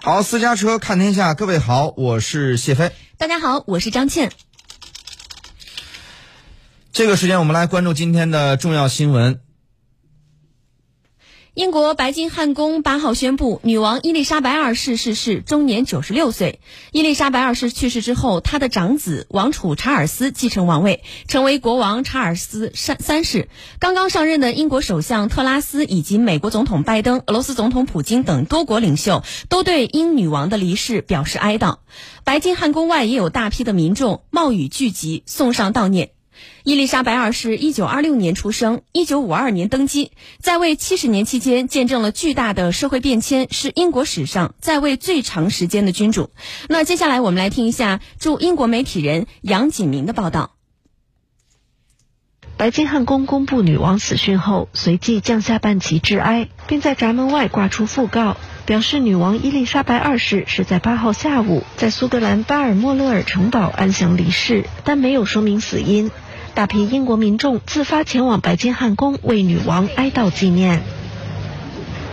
[0.00, 2.92] 好，私家车看天下，各位好，我是谢飞。
[3.16, 4.30] 大家好，我是张倩。
[6.92, 9.40] 这个时间我们来关注今天的重要新闻。
[11.58, 16.60] 英国白金汉宫八号宣布，女王伊丽莎白二世逝世，终年九十六岁。
[16.92, 23.48] 伊丽莎白二世去世之后，她的长子王储查尔斯继承王位，成为国王查尔斯三三世。
[23.80, 31.78] 刚刚上任的英国首相特拉斯以及美国总统拜登、俄罗斯总统普京等多国领袖都对英女王的离世表示哀悼。
[32.22, 36.10] 白金汉宫外也有大批的民众冒雨聚集，送上悼念。
[36.64, 46.30] 伊丽莎白二世一九二六年出生，一九五二年登基，在位七十年期间，见证了巨大的社会变迁，是英国史上在位最长时间的君主。
[46.68, 50.50] 那接下来我们来听一下驻英国媒体人杨锦明的报道。
[52.58, 58.36] 白金汉宫公布女王死讯后，随即降下半旗致哀，并在闸门外挂出讣告，
[58.66, 66.10] 表示女王伊丽莎白二世是在八号下午在苏格兰巴尔莫勒尔城堡安详离世，但没有说明死因。
[66.58, 70.82] 大批英国民众自发前往白金汉宫为女王哀悼纪念。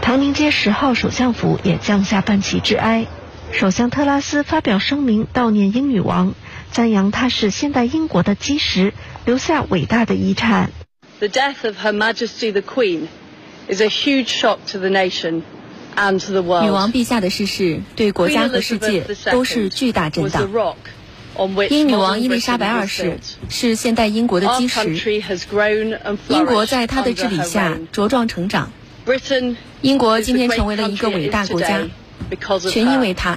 [0.00, 3.08] 唐宁街十号首相府也降下半旗致哀，
[3.50, 6.36] 首相特拉斯发表声明悼念英女王，
[6.70, 10.70] 赞扬她是现代英国的基石，留下伟大的遗产。
[11.18, 13.08] The death of Her Majesty the Queen
[13.68, 15.42] is a huge shock to the nation
[15.96, 16.62] and to the world。
[16.62, 20.48] 女王陛下的逝世对国家和世界都是巨大震荡。
[21.70, 24.94] 英女王伊丽莎白二世是现代英国的基石，
[26.28, 28.72] 英国在她的治理下茁壮成长。
[29.80, 31.86] 英国今天成为了一个伟大国家，
[32.68, 33.36] 全因为她。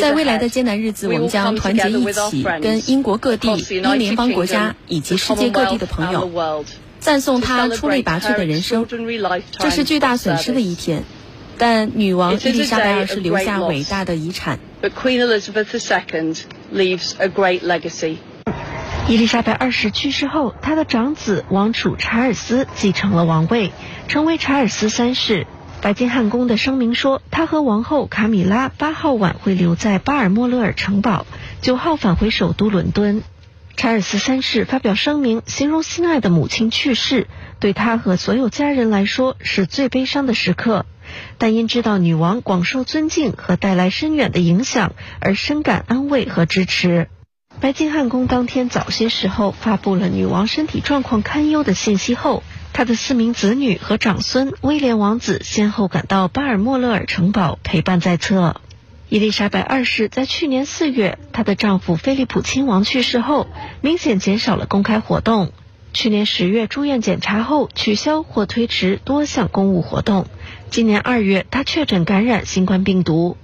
[0.00, 6.64] 在未来的艰难日子，我们将团结一起，跟英国各地、英联邦国家以及世界各地的朋友，
[7.00, 8.86] 赞颂她出类拔萃的人生。
[9.58, 11.02] 这是巨大损失的一天，
[11.58, 14.60] 但女王伊丽莎白二世留下伟大的遗产。
[16.72, 18.18] Leaves a great legacy.
[19.08, 23.72] 伊丽莎白二世去世后，她的长子王储查尔斯继承了王位，
[24.06, 25.46] 成为查尔斯三世。
[25.80, 31.24] 白金汉宫的声明说，他和王后卡米拉八号晚会留在巴尔莫勒尔城堡，
[31.62, 33.22] 九号返回首都伦敦。
[33.78, 37.28] 查尔斯三世发表声明，形容心爱的母亲去世
[37.60, 40.84] 对他和所有家人来说是最悲伤的时刻。
[41.38, 47.08] 但因知道女王广受尊敬和带来深远的影响，而深感安慰和支持。
[47.60, 58.60] 白金汉宫当天早些时候发布了女王身体状况堪忧的信息后，她的四名子女和长孙威廉王子先后赶到巴尔莫勒尔城堡陪伴在侧。
[59.10, 63.46] 伊丽莎白二世在去年四月，她的丈夫菲利普亲王去世后，
[63.80, 65.50] 明显减少了公开活动。
[65.94, 70.26] 去年十月住院检查后，取消或推迟多项公务活动。
[70.68, 73.38] 今年二月，他确诊感染新冠病毒。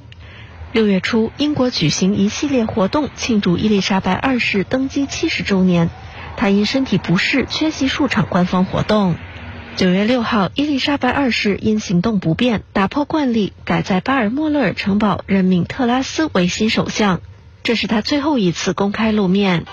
[0.73, 5.89] 六月初，英国举行一系列活动庆祝伊丽莎白二世登基七十周年，
[6.37, 9.17] 他因身体不适缺席数场官方活动。
[9.77, 17.21] 九月六号，伊丽莎白二世因行动不便，打破惯例，改在巴尔莫勒尔城堡任命特拉斯为新首相，
[17.65, 19.67] 这是他最后一次公开露面。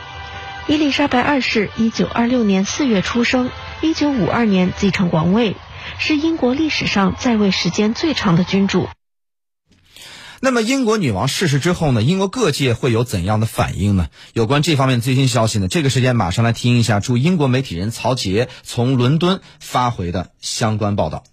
[0.68, 3.52] 伊丽莎白二世一九二六年四月出生，
[3.82, 5.56] 一九五二年继承王位。
[6.00, 8.88] 是英国历史上在位时间最长的君主。
[10.44, 12.02] 那么，英国女王逝世之后呢？
[12.02, 14.08] 英国各界会有怎样的反应呢？
[14.34, 15.68] 有关这方面最新消息呢？
[15.68, 21.24] 这个时间马上来听一下驻英国媒体人曹杰从伦敦发回的相关报道。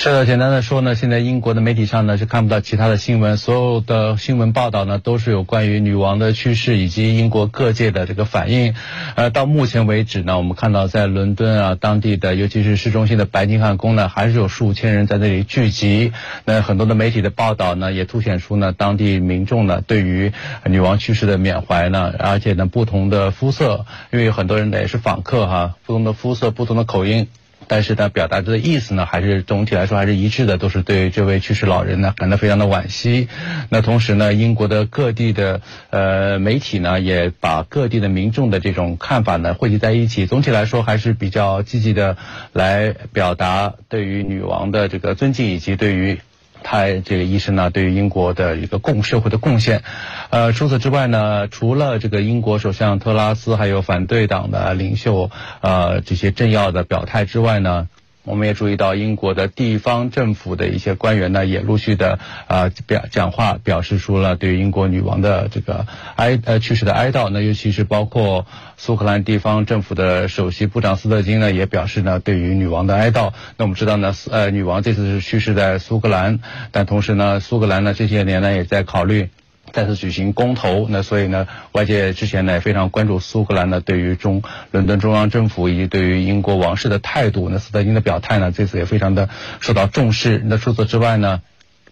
[0.00, 8.76] 是的，简单的说呢，现在英国的媒体上呢是看不到其他的新闻，所有的新闻报道呢都是有关于女王的去世以及英国各界的这个反应。
[9.16, 16.12] 呃，到目前为止呢，我们看到在伦敦啊，当地的尤其是市中心的白金汉宫呢，还是有数千人在那里聚集。
[16.44, 20.32] 那很多的媒体的报道呢，也凸显出呢当地民众呢对于
[20.64, 27.26] 女王去世的缅怀呢，而且呢不同的肤色，因为有很多人呢也是访客哈，不同的肤色，不同的口音。
[27.68, 33.28] 但是呢，表达的意思呢，还是总体来说还是一致的，都是对这位去世老人呢感到非常的惋惜。
[33.68, 35.60] 那同时呢，英国的各地的
[35.90, 40.26] 呃媒体呢，也把各地的民众的这种看法呢汇集在一起。
[40.26, 42.16] 总体来说，还是比较积极的
[42.52, 46.18] 来表达对于女王的这个尊敬，以及对于。
[46.62, 49.82] 他这个医生呢，对于英国的一个共社会的贡献，
[50.30, 57.88] 呃，除此之外呢，除了这个英国首相特拉斯还有反对党的领袖，呃，这些政要的表态之外呢。
[58.28, 65.86] 我们也注意到，英国的地方政府的一些官员呢，也陆续的啊表讲话，表示出了对英国女王的这个
[66.16, 67.30] 哀呃去世的哀悼。
[67.30, 68.46] 那尤其是包括
[68.76, 73.32] 苏格兰地方政府的首席部长斯特金呢，也表示呢对于女王的哀悼。
[73.56, 76.40] 那我们知道呢，呃，女王这次是去世在苏格兰，
[76.70, 79.30] 但同时呢，苏格兰呢这些年呢也在考虑。
[79.72, 87.48] 再次举行公投，那所以呢，外界之前呢也非常关注苏格兰呢对于中伦敦中央政府以及对于英国王室的态度。
[87.50, 89.28] 那斯特金的表态呢，这次也非常的
[89.60, 90.42] 受到重视。
[90.44, 91.42] 那除此之外呢，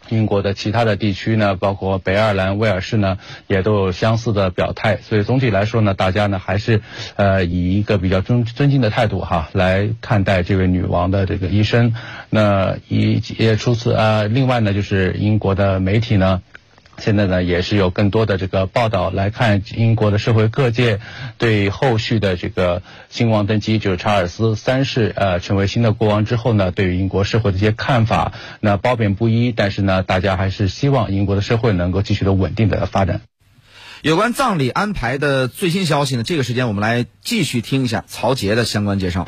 [0.09, 4.99] 英国的其他的地区呢，包括北爱尔兰、威尔士呢，也都有相似的表态。
[5.03, 6.81] 所以总体来说呢，大家呢还是
[7.17, 11.95] 呃以一个比较尊尊敬的态度哈来看待这位女王的这个一生。
[12.31, 16.43] 那以也除此啊，另外呢就是英国的媒体呢。
[16.99, 21.01] 现在呢，也是有更多的这个报道来看英国的社会各界
[21.39, 29.53] 对后续的这个新王登基，就是查尔斯三世呃成为新的国王之后呢，对于英国社会的一些看法，那褒贬不一。
[29.53, 33.21] 但是呢，大家还是希望英国的社会能够继续的稳定的发展。
[34.03, 39.27] 有关葬礼安排的最新消息呢，这个时间我们来继续听一下曹杰的相关介绍。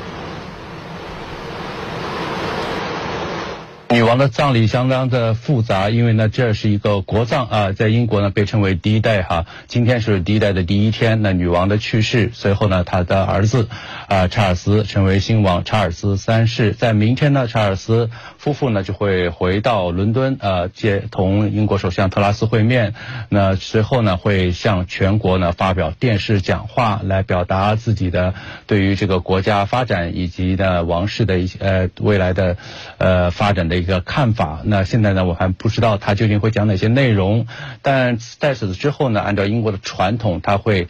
[3.98, 9.44] 女王的葬礼相当的复杂，因为呢，这是一个国葬啊，在英国呢被称为第一代哈。
[9.66, 13.68] 今天是第一代的第一天，那女王的去世，随后呢，她的儿子
[14.06, 16.74] 啊查尔斯成为新王查尔斯三世。
[16.74, 22.94] 在明天呢，查尔斯夫妇呢就会回到伦敦呃，接同英国首相特拉斯会面。
[23.28, 28.34] 那随后呢，会向全国呢发表电视讲话，来表达自己的
[28.68, 32.56] 对于这个国家发展以及呢王室的一些呃未来的
[32.98, 33.87] 呃发展的。
[33.87, 37.48] 一的看法，那现在呢，我还不知道他究竟会讲哪些内容，
[37.82, 40.86] 但在此之后呢，按照英国的传统，他会。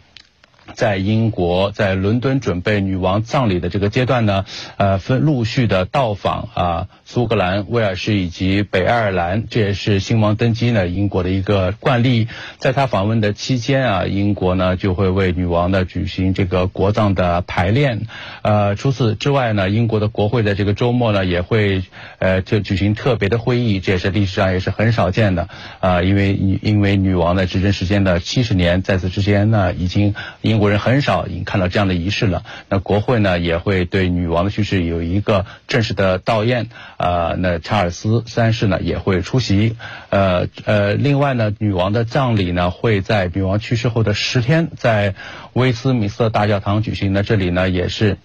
[0.75, 4.45] 在英国，在伦敦准备女王葬礼的这个阶段呢，
[4.77, 12.27] 呃，分陆续的到访啊，苏格兰、威尔士以及北爱尔兰，这也是新王登基呢英国的一个惯例。
[12.59, 18.01] 在他访问的期间啊，英国呢就会为女王呢举行这个国葬的排练。
[18.43, 21.83] 呃，除此之外呢，英国的国会在这个周末呢也会
[22.19, 25.49] 呃就举行特别的会议，这也是历史上也是很少见的
[25.79, 30.58] 啊，因为因为女王的执政时间的七十年，在此之间呢已经英。
[30.59, 32.43] 国人很少已经看到这样的仪式了。
[32.69, 36.67] 那国会呢也会对女王的去世有一个正式的悼唁。
[36.97, 39.77] 啊，那查尔斯三世呢也会出席。
[40.09, 45.15] 呃呃，另外呢，女王的葬礼呢会在女王去世后的十天，在
[45.53, 47.13] 威斯敏斯特大教堂举行。
[47.13, 48.17] 那这里呢也是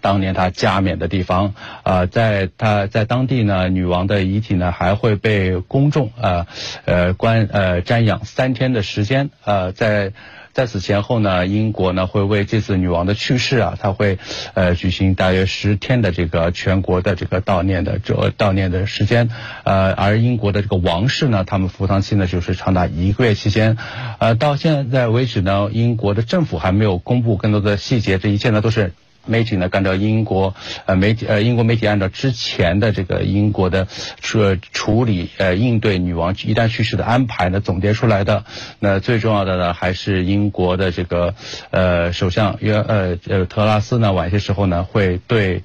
[0.00, 1.54] 当年她加冕的地方。
[1.82, 6.46] 啊，在她在当地呢，女王的遗体呢还会被公众啊
[6.84, 9.30] 呃观呃瞻仰三天的时间。
[9.44, 10.12] 呃，在
[10.52, 14.18] 在此前后呢，英国呢会为这次女王的去世啊，他会
[14.54, 19.30] 呃举行大约十天的这个全国的这个悼念的这悼念的时间，
[19.64, 23.76] 呃，而英国的这个王室呢，他们服丧期呢就是长达一个月期间，
[24.18, 28.92] 呃，到现在为止呢，英国的政府还没有公布更多的细节，这一切呢都是。
[29.26, 30.54] 媒体呢，按照英国
[30.86, 33.86] 呃媒体呃英国媒体按照之前的这个英国的
[34.20, 38.44] 处处理呃应对女王一旦去世的安排呢总结出来的。
[38.78, 41.34] 那最重要的呢，还是英国的这个
[41.70, 45.62] 呃首相约呃呃特拉斯呢，晚些时候呢会对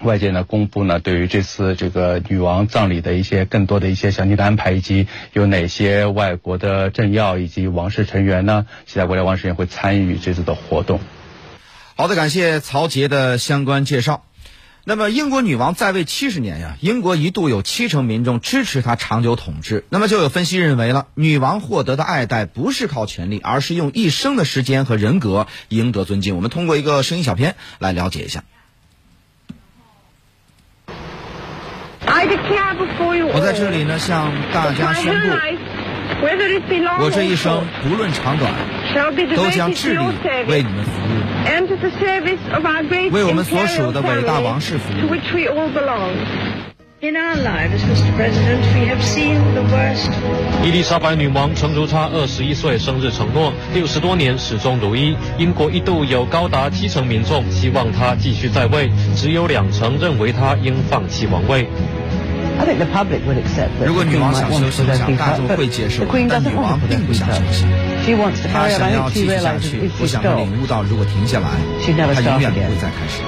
[0.00, 11.00] 外界呢公布呢对于这次这个女王葬礼的一些更多的一些详细的安排，以及有哪些外国的政要以及王室成员呢，其他国家王室也会参与这次的活动。
[11.96, 14.24] 好的，感谢曹杰的相关介绍。
[14.82, 19.84] 那么，英国女王在位七十年呀，英国一度有七成民众支持她长久统治。
[19.90, 26.34] 那么，就有分析认为了，女王获得的爱戴不是靠权力，而是用一生的时间和人格赢得尊敬。
[26.34, 28.42] 我们通过一个声音小片来了解一下。
[33.32, 35.28] 我在这里呢，向大家宣布，
[37.00, 38.52] 我这一生不论长短，
[39.36, 40.04] 都将致力
[40.48, 41.23] 为你们服务。
[43.12, 45.14] 为我们所属的伟大王室服务。
[50.62, 55.14] 伊丽莎白女王曾如她二十一岁生日承诺，六十多年始终如一。
[55.36, 61.68] 英国一度有高达七成民众希望她继续在位，只有两成认为她应放弃王位。
[63.84, 67.66] 如果女王想休息，想大众会接受，但女王并不想休息。
[68.52, 71.48] 她想要继续下去，不想领悟到，如果停下来，
[72.14, 73.22] 她永远不会再开始。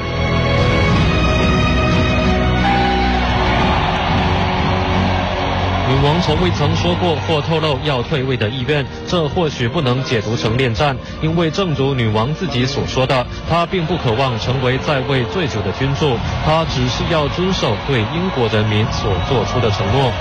[5.89, 20.13] 女王从未曾说过或透露要退位的意愿，这或许不能解读成恋战，因为正如女王自己所说的，她并不渴望成为在位最久的君主，她只是要遵守对英国人民所做出的承诺。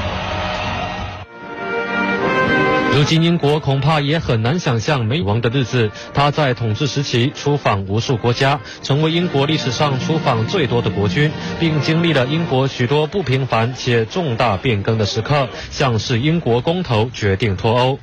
[2.96, 5.92] 如今英国恐怕也很难想象没王的日子。
[6.14, 18.00] 他在统治时期出访无数国家，成为英国历史上出访最多的国君，并经历了英国许多不平凡且重大变更的时刻，像是英国公投决定脱欧。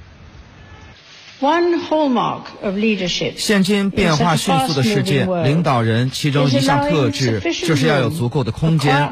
[3.39, 9.11] 现今变化迅速的世界，领导人其中一项特质就是要有足够的空间，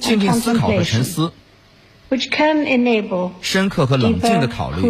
[0.00, 1.30] 静静思考和沉思。
[3.40, 4.82] 深刻和冷静的考虑，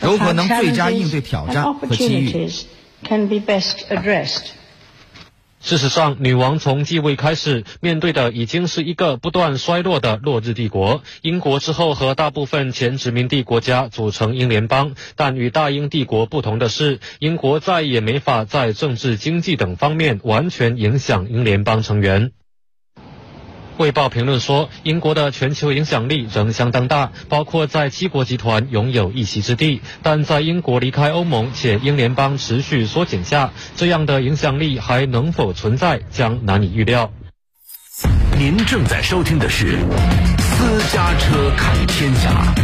[0.00, 2.48] 如何能最佳应对挑战和机遇？
[5.62, 11.02] 事实上，女王从继位开始，面对的已经是一个不断衰落的落日帝国。
[11.20, 22.28] 英国之后和大部分前殖民地国家组成英联邦，但与大英帝国不同的是，英国再也没法在政治、经济等方面完全影响英联邦成员。
[23.80, 29.80] 《汇报》评论说，英国的全球影响力仍相当大，包括在七国集团拥有一席之地。
[30.02, 37.10] 但在英国离开欧盟且英联邦持续缩减下，这样的影响力还能否存在，将难以预料。
[38.38, 39.78] 您正在收听的是
[40.42, 42.54] 《私家车看天下》。